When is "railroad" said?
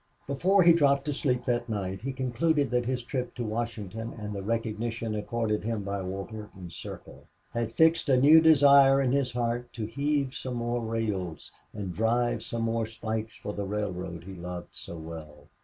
13.63-14.23